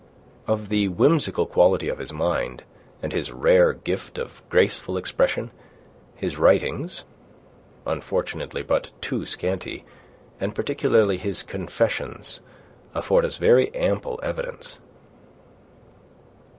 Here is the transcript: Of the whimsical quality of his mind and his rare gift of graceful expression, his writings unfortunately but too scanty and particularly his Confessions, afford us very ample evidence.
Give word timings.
Of 0.47 0.69
the 0.69 0.87
whimsical 0.87 1.45
quality 1.45 1.87
of 1.87 1.99
his 1.99 2.11
mind 2.11 2.63
and 3.03 3.13
his 3.13 3.31
rare 3.31 3.71
gift 3.71 4.17
of 4.17 4.41
graceful 4.49 4.97
expression, 4.97 5.51
his 6.15 6.39
writings 6.39 7.03
unfortunately 7.85 8.63
but 8.63 8.89
too 8.99 9.27
scanty 9.27 9.85
and 10.39 10.55
particularly 10.55 11.17
his 11.17 11.43
Confessions, 11.43 12.39
afford 12.95 13.25
us 13.25 13.37
very 13.37 13.71
ample 13.75 14.19
evidence. 14.23 14.79